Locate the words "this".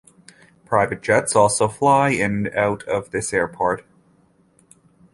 3.11-3.31